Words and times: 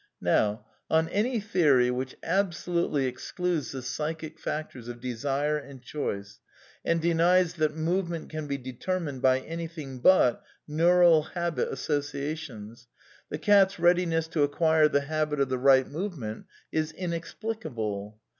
''(Ibid., 0.19 0.23
Page 0.23 0.25
319.) 0.25 0.33
Now 0.95 0.97
on 0.97 1.09
any 1.09 1.39
theory 1.39 1.91
which 1.91 2.15
absolutely 2.23 3.05
excludes 3.05 3.71
the 3.71 3.83
psychic 3.83 4.39
factors 4.39 4.87
of 4.87 4.99
desire 4.99 5.57
and 5.59 5.79
choice, 5.83 6.39
and 6.83 6.99
denies 6.99 7.53
that 7.53 7.75
movement 7.75 8.31
can 8.31 8.47
be 8.47 8.57
determined 8.57 9.21
by 9.21 9.41
anything 9.41 9.99
but 9.99 10.41
neural 10.67 11.21
habit 11.21 11.69
associations, 11.71 12.87
the 13.29 13.37
cat's 13.37 13.77
readiness 13.77 14.27
to 14.29 14.41
acquire 14.41 14.87
the 14.87 15.01
habit 15.01 15.39
of 15.39 15.49
the 15.49 15.59
right 15.59 15.87
move 15.87 16.17
ment 16.17 16.47
is 16.71 16.91
inexplicable. 16.93 18.19